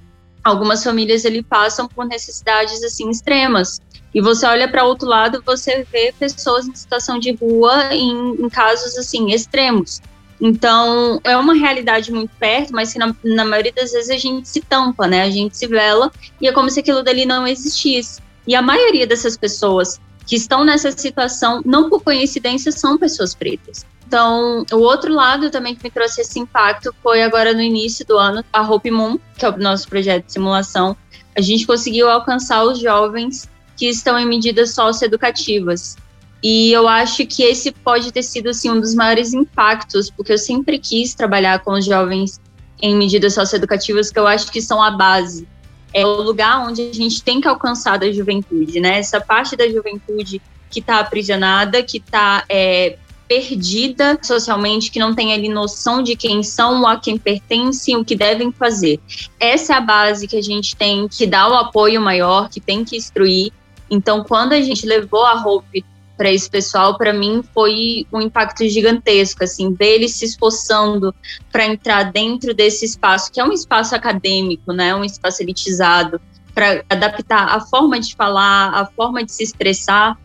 Algumas 0.43 0.85
famílias 0.85 1.25
ali 1.25 1.43
passam 1.43 1.89
por 1.89 2.07
necessidades 2.07 2.83
assim 2.85 3.09
extremas. 3.09 3.81
E 4.15 4.21
você 4.21 4.47
olha 4.47 4.69
para 4.69 4.85
outro 4.85 5.09
lado, 5.09 5.43
você 5.45 5.85
vê 5.91 6.15
pessoas 6.17 6.69
em 6.69 6.75
situação 6.75 7.19
de 7.19 7.33
rua 7.33 7.93
em, 7.93 8.35
em 8.35 8.49
casos 8.49 8.97
assim 8.97 9.33
extremos. 9.33 10.01
Então, 10.41 11.21
é 11.25 11.37
uma 11.37 11.55
realidade 11.55 12.13
muito 12.13 12.31
perto, 12.39 12.73
mas 12.73 12.93
que 12.93 12.99
na, 12.99 13.15
na, 13.25 13.45
maioria 13.45 13.73
das 13.73 13.93
vezes 13.93 14.11
a 14.11 14.19
gente 14.19 14.49
se 14.49 14.61
tampa, 14.61 15.07
né? 15.07 15.23
A 15.23 15.31
gente 15.31 15.57
se 15.57 15.67
vela 15.67 16.13
e 16.41 16.47
é 16.47 16.53
como 16.53 16.71
se 16.71 16.81
aquilo 16.81 17.03
dali 17.03 17.25
não 17.25 17.47
existisse. 17.47 18.21
E 18.47 18.55
a 18.55 18.61
maioria 18.61 19.07
dessas 19.07 19.37
pessoas 19.37 19.99
que 20.27 20.37
estão 20.37 20.65
nessa 20.65 20.91
situação, 20.93 21.63
não 21.65 21.91
por 21.91 22.03
coincidência, 22.03 22.73
são 22.73 22.99
pessoas 22.99 23.35
pretas. 23.35 23.85
Então, 24.07 24.65
o 24.73 24.79
outro 24.79 25.13
lado 25.13 25.51
também 25.51 25.75
que 25.75 25.83
me 25.83 25.91
trouxe 25.91 26.21
esse 26.21 26.39
impacto 26.39 26.95
foi 27.03 27.23
agora 27.23 27.53
no 27.53 27.61
início 27.61 28.07
do 28.07 28.17
ano, 28.17 28.45
a 28.53 28.63
Hope 28.63 28.91
Moon, 28.91 29.19
que 29.37 29.45
é 29.45 29.49
o 29.49 29.59
nosso 29.59 29.89
projeto 29.89 30.27
de 30.27 30.33
simulação. 30.33 30.97
A 31.37 31.41
gente 31.41 31.67
conseguiu 31.67 32.09
alcançar 32.09 32.65
os 32.65 32.79
jovens 32.79 33.49
que 33.77 33.89
estão 33.89 34.19
em 34.19 34.27
medidas 34.27 34.75
socioeducativas. 34.75 35.97
E 36.43 36.71
eu 36.71 36.87
acho 36.87 37.27
que 37.27 37.43
esse 37.43 37.73
pode 37.73 38.13
ter 38.13 38.23
sido 38.23 38.51
assim, 38.51 38.71
um 38.71 38.79
dos 38.79 38.95
maiores 38.95 39.33
impactos, 39.33 40.11
porque 40.11 40.35
eu 40.35 40.39
sempre 40.39 40.79
quis 40.79 41.15
trabalhar 41.15 41.61
com 41.61 41.73
os 41.73 41.85
jovens 41.85 42.41
em 42.81 42.95
medidas 42.95 43.35
socioeducativas, 43.35 44.11
que 44.11 44.19
eu 44.19 44.27
acho 44.27 44.53
que 44.53 44.61
são 44.61 44.83
a 44.83 44.91
base. 44.91 45.49
É 45.95 46.05
o 46.05 46.21
lugar 46.21 46.67
onde 46.67 46.83
a 46.83 46.93
gente 46.93 47.23
tem 47.23 47.41
que 47.41 47.49
alcançar 47.49 47.99
da 47.99 48.11
juventude, 48.13 48.81
né? 48.81 48.99
Essa 48.99 49.21
parte 49.21 49.57
da 49.57 49.69
juventude 49.69 50.43
que 50.69 50.81
está 50.81 50.99
aprisionada, 50.99 51.83
que 51.83 51.99
está 51.99 52.45
é, 52.49 52.99
perdida 53.29 54.19
socialmente, 54.21 54.91
que 54.91 54.99
não 54.99 55.15
tem 55.15 55.33
ali 55.33 55.49
noção 55.49 56.03
de 56.03 56.17
quem 56.17 56.43
são, 56.43 56.87
a 56.87 56.99
quem 56.99 57.17
pertencem, 57.17 57.97
o 57.97 58.05
que 58.05 58.17
devem 58.17 58.53
fazer. 58.53 59.01
Essa 59.39 59.75
é 59.75 59.77
a 59.77 59.81
base 59.81 60.27
que 60.27 60.37
a 60.37 60.43
gente 60.43 60.77
tem 60.77 61.09
que 61.09 61.27
dar 61.27 61.49
o 61.49 61.55
apoio 61.55 62.01
maior, 62.01 62.49
que 62.49 62.61
tem 62.61 62.85
que 62.85 62.97
instruir. 62.97 63.53
Então, 63.91 64.25
quando 64.25 64.53
a 64.53 64.61
gente 64.61 64.85
levou 64.85 65.25
a 65.25 65.35
Hope 65.35 65.85
para 66.17 66.33
esse 66.33 66.49
pessoal, 66.49 66.97
para 66.97 67.13
mim 67.13 67.43
foi 67.53 68.07
um 68.13 68.21
impacto 68.21 68.69
gigantesco, 68.69 69.43
assim, 69.43 69.75
ver 69.75 69.95
eles 69.95 70.15
se 70.15 70.25
esforçando 70.25 71.15
para 71.51 71.67
entrar 71.67 72.05
dentro 72.05 72.55
desse 72.55 72.85
espaço, 72.85 73.33
que 73.33 73.41
é 73.41 73.45
um 73.45 73.53
espaço 73.53 73.95
acadêmico, 73.95 74.73
né, 74.73 74.95
um 74.95 75.05
espaço 75.05 75.43
elitizado, 75.43 76.21
para 76.55 76.85
adaptar 76.89 77.49
a 77.49 77.61
forma 77.61 77.99
de 77.99 78.15
falar, 78.15 78.71
a 78.75 78.87
forma 78.87 79.25
de 79.25 79.33
se 79.33 79.43
expressar. 79.43 80.17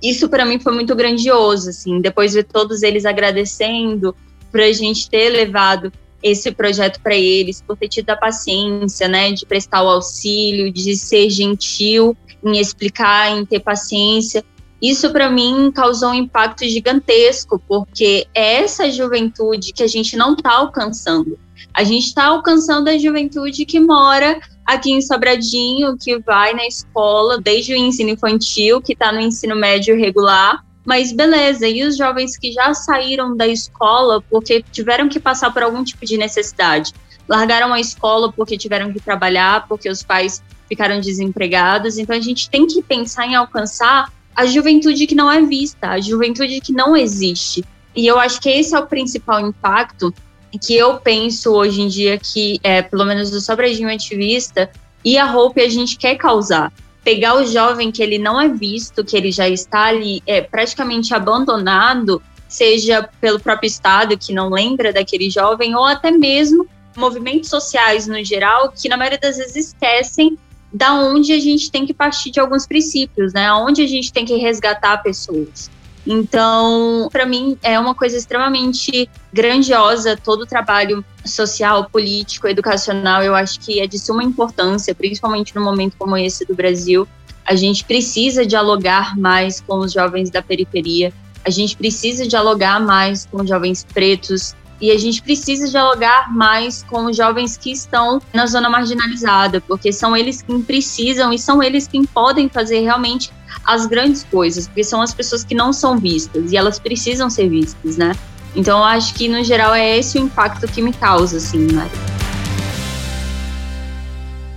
Isso 0.00 0.28
para 0.28 0.44
mim 0.44 0.60
foi 0.60 0.72
muito 0.72 0.94
grandioso, 0.94 1.70
assim, 1.70 2.00
depois 2.00 2.34
ver 2.34 2.44
todos 2.44 2.82
eles 2.82 3.04
agradecendo 3.04 4.14
para 4.50 4.64
a 4.64 4.72
gente 4.72 5.10
ter 5.10 5.28
levado 5.30 5.92
esse 6.22 6.52
projeto 6.52 7.00
para 7.00 7.16
eles, 7.16 7.60
por 7.60 7.76
ter 7.76 7.88
tido 7.88 8.10
a 8.10 8.16
paciência, 8.16 9.08
né, 9.08 9.32
de 9.32 9.44
prestar 9.44 9.82
o 9.82 9.88
auxílio, 9.88 10.72
de 10.72 10.94
ser 10.94 11.28
gentil 11.30 12.16
em 12.44 12.58
explicar, 12.58 13.36
em 13.36 13.44
ter 13.44 13.60
paciência 13.60 14.44
isso 14.82 15.12
para 15.12 15.30
mim 15.30 15.70
causou 15.70 16.10
um 16.10 16.14
impacto 16.14 16.64
gigantesco, 16.64 17.62
porque 17.68 18.26
é 18.34 18.62
essa 18.62 18.90
juventude 18.90 19.72
que 19.72 19.84
a 19.84 19.86
gente 19.86 20.16
não 20.16 20.32
está 20.32 20.54
alcançando. 20.54 21.38
A 21.72 21.84
gente 21.84 22.06
está 22.06 22.24
alcançando 22.24 22.88
a 22.88 22.98
juventude 22.98 23.64
que 23.64 23.78
mora 23.78 24.40
aqui 24.66 24.90
em 24.90 25.00
Sobradinho, 25.00 25.96
que 25.96 26.18
vai 26.18 26.52
na 26.52 26.66
escola 26.66 27.40
desde 27.40 27.72
o 27.72 27.76
ensino 27.76 28.10
infantil, 28.10 28.82
que 28.82 28.92
está 28.92 29.12
no 29.12 29.20
ensino 29.20 29.54
médio 29.54 29.96
regular. 29.96 30.64
Mas 30.84 31.12
beleza, 31.12 31.68
e 31.68 31.84
os 31.84 31.96
jovens 31.96 32.36
que 32.36 32.50
já 32.50 32.74
saíram 32.74 33.36
da 33.36 33.46
escola 33.46 34.20
porque 34.28 34.64
tiveram 34.72 35.08
que 35.08 35.20
passar 35.20 35.52
por 35.52 35.62
algum 35.62 35.84
tipo 35.84 36.04
de 36.04 36.16
necessidade? 36.16 36.92
Largaram 37.28 37.72
a 37.72 37.78
escola 37.78 38.32
porque 38.32 38.58
tiveram 38.58 38.92
que 38.92 38.98
trabalhar, 38.98 39.68
porque 39.68 39.88
os 39.88 40.02
pais 40.02 40.42
ficaram 40.68 41.00
desempregados. 41.00 41.98
Então 41.98 42.16
a 42.16 42.20
gente 42.20 42.50
tem 42.50 42.66
que 42.66 42.82
pensar 42.82 43.26
em 43.26 43.36
alcançar 43.36 44.10
a 44.34 44.46
juventude 44.46 45.06
que 45.06 45.14
não 45.14 45.30
é 45.30 45.42
vista, 45.42 45.90
a 45.90 46.00
juventude 46.00 46.60
que 46.60 46.72
não 46.72 46.96
existe. 46.96 47.64
E 47.94 48.06
eu 48.06 48.18
acho 48.18 48.40
que 48.40 48.48
esse 48.48 48.74
é 48.74 48.78
o 48.78 48.86
principal 48.86 49.40
impacto 49.40 50.14
que 50.60 50.76
eu 50.76 50.98
penso 50.98 51.52
hoje 51.52 51.80
em 51.80 51.88
dia 51.88 52.18
que, 52.18 52.58
é, 52.62 52.82
pelo 52.82 53.04
menos 53.04 53.30
do 53.30 53.40
Sobradinho 53.40 53.92
Ativista 53.92 54.70
e 55.04 55.18
a 55.18 55.34
Hope 55.34 55.60
a 55.60 55.68
gente 55.68 55.96
quer 55.96 56.16
causar. 56.16 56.72
Pegar 57.02 57.36
o 57.36 57.46
jovem 57.46 57.90
que 57.90 58.02
ele 58.02 58.18
não 58.18 58.40
é 58.40 58.48
visto, 58.48 59.04
que 59.04 59.16
ele 59.16 59.32
já 59.32 59.48
está 59.48 59.84
ali 59.86 60.22
é, 60.26 60.40
praticamente 60.40 61.14
abandonado, 61.14 62.22
seja 62.48 63.08
pelo 63.20 63.40
próprio 63.40 63.66
Estado 63.66 64.16
que 64.16 64.32
não 64.32 64.50
lembra 64.50 64.92
daquele 64.92 65.28
jovem, 65.28 65.74
ou 65.74 65.84
até 65.84 66.10
mesmo 66.10 66.66
movimentos 66.96 67.48
sociais 67.48 68.06
no 68.06 68.22
geral, 68.22 68.70
que 68.70 68.88
na 68.88 68.96
maioria 68.96 69.18
das 69.18 69.38
vezes 69.38 69.68
esquecem 69.68 70.38
da 70.72 70.94
onde 70.94 71.32
a 71.32 71.38
gente 71.38 71.70
tem 71.70 71.84
que 71.84 71.92
partir 71.92 72.30
de 72.30 72.40
alguns 72.40 72.66
princípios, 72.66 73.32
né? 73.32 73.52
Onde 73.52 73.82
a 73.82 73.86
gente 73.86 74.12
tem 74.12 74.24
que 74.24 74.36
resgatar 74.36 75.02
pessoas. 75.02 75.70
Então, 76.06 77.08
para 77.12 77.24
mim, 77.24 77.56
é 77.62 77.78
uma 77.78 77.94
coisa 77.94 78.16
extremamente 78.16 79.08
grandiosa 79.32 80.16
todo 80.16 80.42
o 80.42 80.46
trabalho 80.46 81.04
social, 81.24 81.88
político, 81.88 82.48
educacional. 82.48 83.22
Eu 83.22 83.34
acho 83.34 83.60
que 83.60 83.80
é 83.80 83.86
de 83.86 83.98
suma 83.98 84.24
importância, 84.24 84.94
principalmente 84.94 85.54
no 85.54 85.62
momento 85.62 85.94
como 85.96 86.16
esse 86.16 86.44
do 86.44 86.54
Brasil. 86.54 87.06
A 87.44 87.54
gente 87.54 87.84
precisa 87.84 88.44
dialogar 88.44 89.16
mais 89.16 89.60
com 89.60 89.78
os 89.78 89.92
jovens 89.92 90.30
da 90.30 90.42
periferia. 90.42 91.12
A 91.44 91.50
gente 91.50 91.76
precisa 91.76 92.26
dialogar 92.26 92.80
mais 92.80 93.26
com 93.26 93.44
jovens 93.46 93.84
pretos, 93.84 94.54
e 94.82 94.90
a 94.90 94.98
gente 94.98 95.22
precisa 95.22 95.68
dialogar 95.68 96.34
mais 96.34 96.82
com 96.82 97.04
os 97.04 97.16
jovens 97.16 97.56
que 97.56 97.70
estão 97.70 98.20
na 98.34 98.46
zona 98.46 98.68
marginalizada, 98.68 99.60
porque 99.60 99.92
são 99.92 100.16
eles 100.16 100.42
quem 100.42 100.60
precisam 100.60 101.32
e 101.32 101.38
são 101.38 101.62
eles 101.62 101.86
quem 101.86 102.04
podem 102.04 102.48
fazer 102.48 102.80
realmente 102.80 103.32
as 103.64 103.86
grandes 103.86 104.24
coisas, 104.24 104.66
porque 104.66 104.82
são 104.82 105.00
as 105.00 105.14
pessoas 105.14 105.44
que 105.44 105.54
não 105.54 105.72
são 105.72 105.96
vistas 105.96 106.50
e 106.50 106.56
elas 106.56 106.80
precisam 106.80 107.30
ser 107.30 107.48
vistas, 107.48 107.96
né? 107.96 108.12
Então 108.56 108.78
eu 108.78 108.84
acho 108.84 109.14
que 109.14 109.28
no 109.28 109.44
geral 109.44 109.72
é 109.72 109.98
esse 109.98 110.18
o 110.18 110.22
impacto 110.22 110.66
que 110.66 110.82
me 110.82 110.92
causa, 110.92 111.36
assim, 111.36 111.70
Mari. 111.72 111.90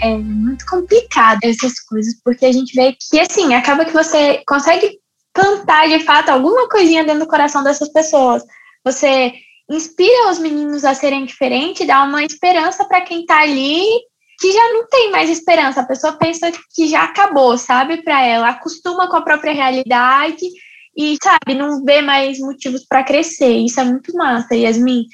É 0.02 0.18
muito 0.18 0.66
complicado 0.66 1.40
essas 1.44 1.80
coisas, 1.82 2.16
porque 2.24 2.48
a 2.48 2.52
gente 2.52 2.74
vê 2.74 2.98
que 3.00 3.20
assim, 3.20 3.54
acaba 3.54 3.86
que 3.86 3.94
você 3.94 4.42
consegue 4.48 4.98
plantar 5.32 5.88
de 5.88 6.00
fato 6.00 6.30
alguma 6.30 6.68
coisinha 6.68 7.04
dentro 7.04 7.22
do 7.22 7.28
coração 7.28 7.64
dessas 7.64 7.90
pessoas. 7.90 8.42
Você 8.84 9.34
inspira 9.70 10.32
os 10.32 10.40
meninos 10.40 10.86
a 10.86 10.94
serem 10.94 11.26
diferentes, 11.26 11.88
dá 11.88 12.04
uma 12.04 12.24
esperança 12.24 12.86
para 12.86 13.02
quem 13.02 13.22
está 13.22 13.42
ali 13.42 13.84
que 14.40 14.52
já 14.52 14.74
não 14.74 14.88
tem 14.88 15.12
mais 15.12 15.30
esperança. 15.30 15.82
A 15.82 15.86
pessoa 15.86 16.14
pensa 16.14 16.52
que 16.74 16.88
já 16.88 17.04
acabou, 17.04 17.58
sabe, 17.58 18.04
para 18.04 18.24
ela, 18.24 18.50
acostuma 18.50 19.10
com 19.10 19.16
a 19.16 19.22
própria 19.22 19.54
realidade 19.54 20.46
e, 20.96 21.18
sabe, 21.22 21.58
não 21.58 21.84
vê 21.84 22.02
mais 22.02 22.40
motivos 22.40 22.86
para 22.86 23.04
crescer. 23.04 23.58
Isso 23.58 23.80
é 23.80 23.84
muito 23.84 24.14
massa, 24.16 24.56
Yasmin, 24.56 25.06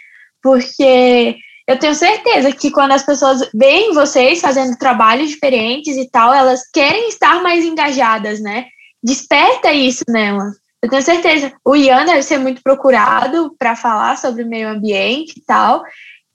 porque 0.42 1.38
eu 1.68 1.78
tenho 1.78 1.96
certeza 1.96 2.52
que 2.52 2.72
quando 2.72 2.92
as 2.92 3.06
pessoas 3.06 3.48
veem 3.54 3.94
vocês 3.94 4.42
fazendo 4.42 4.78
trabalhos 4.78 5.30
diferentes 5.30 5.96
e 5.96 6.10
tal, 6.10 6.34
elas 6.34 6.62
querem 6.72 7.08
estar 7.10 7.42
mais 7.42 7.64
engajadas, 7.64 8.42
né? 8.42 8.66
Desperta 9.04 9.72
isso 9.72 10.04
nelas. 10.08 10.61
Eu 10.82 10.90
tenho 10.90 11.02
certeza. 11.02 11.54
O 11.64 11.76
Ian 11.76 12.06
deve 12.06 12.24
ser 12.24 12.40
muito 12.40 12.62
procurado 12.64 13.56
para 13.58 13.76
falar 13.76 14.18
sobre 14.18 14.44
o 14.44 14.48
meio 14.48 14.70
ambiente 14.70 15.38
e 15.38 15.42
tal. 15.46 15.84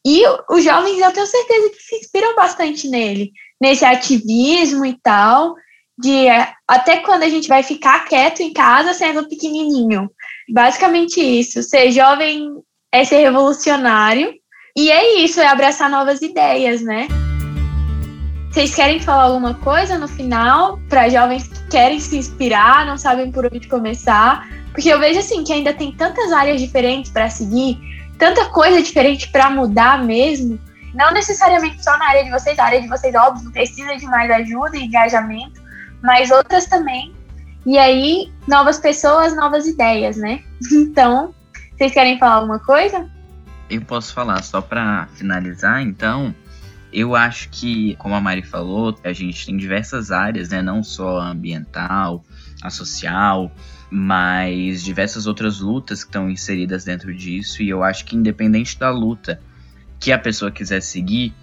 E 0.06 0.22
os 0.48 0.62
jovens, 0.62 1.00
eu 1.00 1.12
tenho 1.12 1.26
certeza 1.26 1.70
que 1.70 1.82
se 1.82 1.96
inspiram 1.96 2.36
bastante 2.36 2.88
nele, 2.88 3.32
nesse 3.60 3.84
ativismo 3.84 4.86
e 4.86 4.96
tal, 5.02 5.56
de 5.98 6.26
até 6.68 6.98
quando 6.98 7.24
a 7.24 7.28
gente 7.28 7.48
vai 7.48 7.64
ficar 7.64 8.04
quieto 8.04 8.40
em 8.40 8.52
casa 8.52 8.94
sendo 8.94 9.28
pequenininho. 9.28 10.08
Basicamente 10.48 11.20
isso. 11.20 11.60
Ser 11.62 11.90
jovem 11.90 12.52
é 12.92 13.04
ser 13.04 13.18
revolucionário. 13.18 14.32
E 14.76 14.90
é 14.90 15.20
isso, 15.20 15.40
é 15.40 15.46
abraçar 15.46 15.90
novas 15.90 16.22
ideias, 16.22 16.82
né? 16.82 17.08
Vocês 18.56 18.74
querem 18.74 18.98
falar 18.98 19.24
alguma 19.24 19.52
coisa 19.52 19.98
no 19.98 20.08
final 20.08 20.78
para 20.88 21.10
jovens 21.10 21.46
que 21.46 21.68
querem 21.68 22.00
se 22.00 22.16
inspirar, 22.16 22.86
não 22.86 22.96
sabem 22.96 23.30
por 23.30 23.44
onde 23.44 23.68
começar? 23.68 24.48
Porque 24.72 24.88
eu 24.88 24.98
vejo 24.98 25.18
assim 25.18 25.44
que 25.44 25.52
ainda 25.52 25.74
tem 25.74 25.92
tantas 25.92 26.32
áreas 26.32 26.58
diferentes 26.58 27.10
para 27.10 27.28
seguir, 27.28 27.78
tanta 28.18 28.46
coisa 28.46 28.80
diferente 28.82 29.28
para 29.30 29.50
mudar 29.50 30.02
mesmo. 30.02 30.58
Não 30.94 31.12
necessariamente 31.12 31.84
só 31.84 31.98
na 31.98 32.08
área 32.08 32.24
de 32.24 32.30
vocês, 32.30 32.58
a 32.58 32.64
área 32.64 32.80
de 32.80 32.88
vocês, 32.88 33.14
óbvio, 33.14 33.52
precisa 33.52 33.94
de 33.94 34.06
mais 34.06 34.30
ajuda 34.30 34.78
e 34.78 34.86
engajamento, 34.86 35.60
mas 36.02 36.30
outras 36.30 36.64
também. 36.64 37.14
E 37.66 37.76
aí, 37.76 38.32
novas 38.48 38.78
pessoas, 38.78 39.36
novas 39.36 39.66
ideias, 39.66 40.16
né? 40.16 40.42
Então, 40.72 41.34
vocês 41.76 41.92
querem 41.92 42.18
falar 42.18 42.36
alguma 42.36 42.58
coisa? 42.58 43.06
Eu 43.68 43.82
posso 43.82 44.14
falar 44.14 44.42
só 44.42 44.62
para 44.62 45.08
finalizar, 45.14 45.82
então. 45.82 46.34
Eu 46.98 47.14
acho 47.14 47.50
que, 47.50 47.94
como 47.96 48.14
a 48.14 48.20
Mari 48.22 48.40
falou, 48.40 48.98
a 49.04 49.12
gente 49.12 49.44
tem 49.44 49.54
diversas 49.54 50.10
áreas, 50.10 50.48
né? 50.48 50.62
Não 50.62 50.82
só 50.82 51.18
a 51.18 51.28
ambiental, 51.28 52.24
a 52.62 52.70
social, 52.70 53.52
mas 53.90 54.82
diversas 54.82 55.26
outras 55.26 55.60
lutas 55.60 56.02
que 56.02 56.08
estão 56.08 56.30
inseridas 56.30 56.86
dentro 56.86 57.14
disso. 57.14 57.62
E 57.62 57.68
eu 57.68 57.84
acho 57.84 58.06
que, 58.06 58.16
independente 58.16 58.78
da 58.78 58.88
luta 58.88 59.38
que 60.00 60.10
a 60.10 60.18
pessoa 60.18 60.50
quiser 60.50 60.80
seguir, 60.80 61.34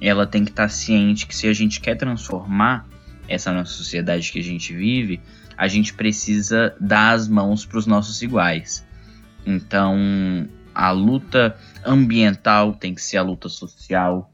ela 0.00 0.28
tem 0.28 0.44
que 0.44 0.52
estar 0.52 0.62
tá 0.62 0.68
ciente 0.68 1.26
que 1.26 1.34
se 1.34 1.48
a 1.48 1.52
gente 1.52 1.80
quer 1.80 1.96
transformar 1.96 2.86
essa 3.26 3.52
nossa 3.52 3.72
sociedade 3.72 4.30
que 4.30 4.38
a 4.38 4.44
gente 4.44 4.72
vive, 4.72 5.20
a 5.56 5.66
gente 5.66 5.92
precisa 5.92 6.72
dar 6.80 7.14
as 7.14 7.26
mãos 7.26 7.66
para 7.66 7.78
os 7.78 7.86
nossos 7.86 8.22
iguais. 8.22 8.86
Então, 9.44 10.48
a 10.72 10.92
luta 10.92 11.56
ambiental 11.84 12.74
tem 12.74 12.94
que 12.94 13.02
ser 13.02 13.16
a 13.16 13.22
luta 13.22 13.48
social, 13.48 14.29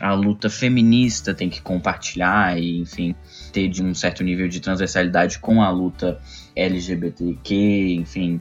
a 0.00 0.12
luta 0.12 0.48
feminista 0.48 1.34
tem 1.34 1.48
que 1.48 1.60
compartilhar 1.60 2.58
e, 2.58 2.78
enfim, 2.78 3.14
ter 3.52 3.68
de 3.68 3.82
um 3.82 3.94
certo 3.94 4.22
nível 4.22 4.48
de 4.48 4.60
transversalidade 4.60 5.38
com 5.38 5.62
a 5.62 5.70
luta 5.70 6.20
LGBTQ, 6.54 7.94
enfim. 7.94 8.40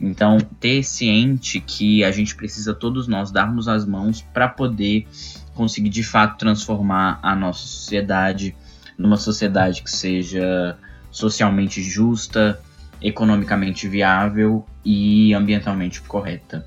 Então, 0.00 0.38
ter 0.60 0.82
ciente 0.82 1.60
que 1.60 2.02
a 2.04 2.10
gente 2.10 2.34
precisa 2.34 2.74
todos 2.74 3.06
nós 3.06 3.30
darmos 3.30 3.68
as 3.68 3.84
mãos 3.86 4.22
para 4.22 4.48
poder 4.48 5.06
conseguir 5.54 5.90
de 5.90 6.02
fato 6.02 6.38
transformar 6.38 7.20
a 7.22 7.34
nossa 7.34 7.66
sociedade 7.66 8.56
numa 8.98 9.16
sociedade 9.16 9.82
que 9.82 9.90
seja 9.90 10.76
socialmente 11.10 11.82
justa, 11.82 12.60
economicamente 13.00 13.86
viável 13.88 14.64
e 14.84 15.34
ambientalmente 15.34 16.00
correta. 16.02 16.66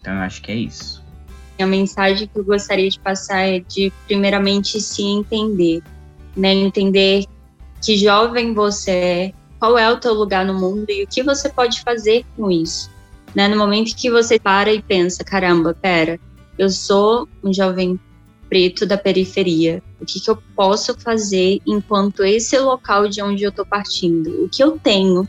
Então, 0.00 0.14
eu 0.14 0.20
acho 0.20 0.42
que 0.42 0.52
é 0.52 0.56
isso. 0.56 1.05
A 1.58 1.66
mensagem 1.66 2.28
que 2.28 2.38
eu 2.38 2.44
gostaria 2.44 2.88
de 2.88 2.98
passar 2.98 3.40
é 3.40 3.60
de, 3.60 3.92
primeiramente, 4.06 4.80
se 4.80 5.02
entender, 5.02 5.82
né? 6.36 6.52
Entender 6.52 7.24
que 7.82 7.96
jovem 7.96 8.52
você 8.52 8.90
é, 8.90 9.32
qual 9.58 9.78
é 9.78 9.90
o 9.90 9.98
teu 9.98 10.12
lugar 10.12 10.44
no 10.44 10.54
mundo 10.54 10.90
e 10.90 11.04
o 11.04 11.06
que 11.06 11.22
você 11.22 11.48
pode 11.48 11.82
fazer 11.82 12.24
com 12.36 12.50
isso. 12.50 12.90
Né? 13.34 13.48
No 13.48 13.56
momento 13.56 13.96
que 13.96 14.10
você 14.10 14.38
para 14.38 14.72
e 14.72 14.82
pensa, 14.82 15.22
caramba, 15.24 15.74
pera, 15.74 16.18
eu 16.58 16.70
sou 16.70 17.28
um 17.42 17.52
jovem 17.52 17.98
preto 18.48 18.86
da 18.86 18.96
periferia. 18.96 19.82
O 20.00 20.04
que, 20.04 20.20
que 20.20 20.30
eu 20.30 20.38
posso 20.54 20.98
fazer 20.98 21.60
enquanto 21.66 22.24
esse 22.24 22.58
local 22.58 23.08
de 23.08 23.22
onde 23.22 23.44
eu 23.44 23.50
estou 23.50 23.66
partindo? 23.66 24.44
O 24.44 24.48
que 24.48 24.62
eu 24.62 24.78
tenho 24.78 25.28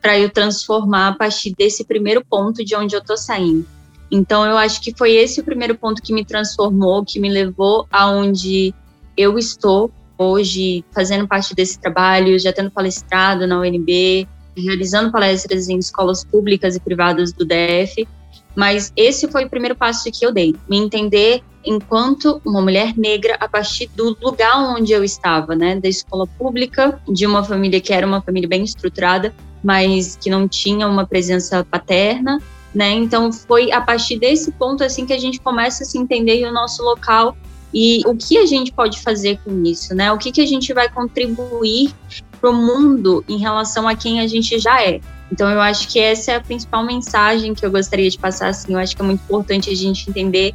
para 0.00 0.18
eu 0.18 0.28
transformar 0.30 1.08
a 1.08 1.14
partir 1.14 1.54
desse 1.56 1.84
primeiro 1.84 2.24
ponto 2.24 2.64
de 2.64 2.74
onde 2.74 2.94
eu 2.94 3.00
estou 3.00 3.16
saindo? 3.16 3.66
Então, 4.10 4.44
eu 4.46 4.56
acho 4.56 4.80
que 4.80 4.94
foi 4.96 5.12
esse 5.12 5.40
o 5.40 5.44
primeiro 5.44 5.74
ponto 5.74 6.02
que 6.02 6.12
me 6.12 6.24
transformou, 6.24 7.04
que 7.04 7.18
me 7.18 7.28
levou 7.28 7.86
aonde 7.90 8.74
eu 9.16 9.38
estou 9.38 9.90
hoje, 10.16 10.84
fazendo 10.92 11.26
parte 11.26 11.54
desse 11.54 11.78
trabalho, 11.78 12.38
já 12.38 12.52
tendo 12.52 12.70
palestrado 12.70 13.46
na 13.46 13.58
UNB, 13.58 14.28
realizando 14.56 15.10
palestras 15.10 15.68
em 15.68 15.78
escolas 15.78 16.24
públicas 16.24 16.76
e 16.76 16.80
privadas 16.80 17.32
do 17.32 17.44
DF. 17.44 18.06
Mas 18.54 18.92
esse 18.96 19.26
foi 19.28 19.44
o 19.44 19.50
primeiro 19.50 19.74
passo 19.74 20.10
que 20.12 20.24
eu 20.24 20.32
dei, 20.32 20.54
me 20.68 20.78
entender 20.78 21.42
enquanto 21.64 22.40
uma 22.44 22.60
mulher 22.60 22.96
negra 22.96 23.36
a 23.40 23.48
partir 23.48 23.88
do 23.96 24.16
lugar 24.22 24.56
onde 24.76 24.92
eu 24.92 25.02
estava, 25.02 25.56
né, 25.56 25.80
da 25.80 25.88
escola 25.88 26.26
pública, 26.26 27.00
de 27.08 27.26
uma 27.26 27.42
família 27.42 27.80
que 27.80 27.92
era 27.92 28.06
uma 28.06 28.20
família 28.20 28.48
bem 28.48 28.62
estruturada, 28.62 29.34
mas 29.62 30.14
que 30.16 30.30
não 30.30 30.46
tinha 30.46 30.86
uma 30.86 31.06
presença 31.06 31.64
paterna, 31.64 32.38
né? 32.74 32.92
Então 32.92 33.32
foi 33.32 33.70
a 33.70 33.80
partir 33.80 34.18
desse 34.18 34.50
ponto 34.52 34.82
assim 34.82 35.06
que 35.06 35.12
a 35.12 35.18
gente 35.18 35.40
começa 35.40 35.84
a 35.84 35.86
se 35.86 35.98
entender 35.98 36.44
o 36.46 36.52
nosso 36.52 36.82
local 36.82 37.36
e 37.72 38.00
o 38.06 38.14
que 38.14 38.38
a 38.38 38.46
gente 38.46 38.72
pode 38.72 39.00
fazer 39.00 39.38
com 39.44 39.62
isso, 39.64 39.94
né? 39.94 40.12
O 40.12 40.18
que 40.18 40.30
que 40.30 40.40
a 40.40 40.46
gente 40.46 40.72
vai 40.72 40.88
contribuir 40.88 41.92
para 42.40 42.50
o 42.50 42.52
mundo 42.52 43.24
em 43.28 43.38
relação 43.38 43.88
a 43.88 43.94
quem 43.94 44.20
a 44.20 44.26
gente 44.26 44.58
já 44.58 44.82
é. 44.82 45.00
Então 45.32 45.48
eu 45.50 45.60
acho 45.60 45.88
que 45.88 45.98
essa 45.98 46.32
é 46.32 46.36
a 46.36 46.40
principal 46.40 46.84
mensagem 46.84 47.54
que 47.54 47.64
eu 47.64 47.70
gostaria 47.70 48.08
de 48.08 48.18
passar 48.18 48.48
assim. 48.48 48.74
Eu 48.74 48.78
acho 48.78 48.94
que 48.94 49.02
é 49.02 49.04
muito 49.04 49.22
importante 49.22 49.70
a 49.70 49.74
gente 49.74 50.08
entender 50.08 50.54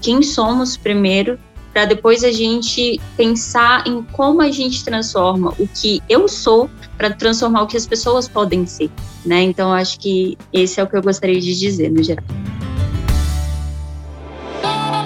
quem 0.00 0.22
somos 0.22 0.76
primeiro 0.76 1.38
para 1.72 1.84
depois 1.84 2.24
a 2.24 2.32
gente 2.32 3.00
pensar 3.16 3.86
em 3.86 4.02
como 4.02 4.42
a 4.42 4.50
gente 4.50 4.84
transforma 4.84 5.54
o 5.58 5.68
que 5.68 6.02
eu 6.08 6.26
sou 6.28 6.68
para 6.96 7.10
transformar 7.10 7.62
o 7.62 7.66
que 7.66 7.76
as 7.76 7.86
pessoas 7.86 8.28
podem 8.28 8.66
ser, 8.66 8.90
né? 9.24 9.42
Então 9.42 9.72
acho 9.72 9.98
que 9.98 10.36
esse 10.52 10.80
é 10.80 10.82
o 10.82 10.86
que 10.86 10.96
eu 10.96 11.02
gostaria 11.02 11.40
de 11.40 11.58
dizer 11.58 11.90
no 11.90 12.02
geral. 12.02 12.24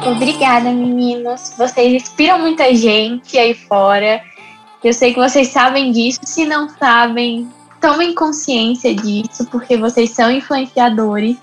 Obrigada, 0.07 0.71
meninos. 0.71 1.55
Vocês 1.57 2.03
inspiram 2.03 2.39
muita 2.39 2.75
gente 2.75 3.39
aí 3.39 3.55
fora. 3.55 4.23
Eu 4.83 4.93
sei 4.93 5.15
que 5.15 5.19
vocês 5.19 5.49
sabem 5.49 5.93
disso. 5.93 6.21
Se 6.25 6.45
não 6.45 6.69
sabem, 6.69 7.49
tomem 7.81 8.15
consciência 8.15 8.95
disso, 8.95 9.47
porque 9.51 9.79
vocês 9.79 10.11
são 10.11 10.31
influenciadores. 10.31 11.39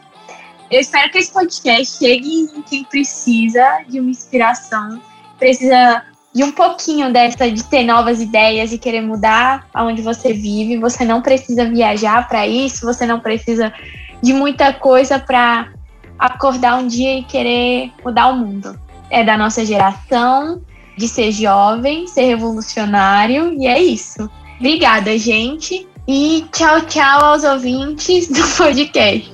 Eu 0.70 0.80
espero 0.80 1.12
que 1.12 1.18
esse 1.18 1.34
podcast 1.34 1.98
chegue 1.98 2.50
em 2.56 2.62
quem 2.62 2.84
precisa 2.84 3.84
de 3.90 4.00
uma 4.00 4.12
inspiração 4.12 5.02
precisa 5.41 6.04
de 6.34 6.43
um 6.43 6.51
pouquinho 6.51 7.12
dessa 7.12 7.49
de 7.51 7.63
ter 7.63 7.84
novas 7.84 8.21
ideias 8.21 8.71
e 8.71 8.77
querer 8.77 9.01
mudar 9.01 9.67
aonde 9.73 10.04
você 10.04 10.32
vive. 10.32 10.77
Você 10.77 11.04
não 11.04 11.19
precisa 11.19 11.65
viajar 11.65 12.27
para 12.30 12.47
isso, 12.47 12.86
você 12.86 13.08
não 13.08 13.19
precisa 13.19 13.73
de 14.21 14.34
muita 14.34 14.71
coisa 14.71 15.17
para 15.17 15.69
acordar 16.17 16.77
um 16.77 16.88
dia 16.88 17.17
e 17.17 17.23
querer 17.23 17.91
mudar 18.06 18.27
o 18.27 18.38
mundo. 18.38 18.80
É 19.10 19.23
da 19.23 19.36
nossa 19.36 19.65
geração, 19.65 20.62
de 20.95 21.08
ser 21.08 21.32
jovem, 21.32 22.08
ser 22.08 22.25
revolucionário, 22.25 23.54
e 23.60 23.65
é 23.65 23.82
isso. 23.82 24.30
Obrigada, 24.60 25.17
gente, 25.17 25.88
e 26.08 26.45
tchau, 26.51 26.82
tchau 26.82 27.25
aos 27.25 27.43
ouvintes 27.43 28.27
do 28.27 28.47
podcast. 28.56 29.34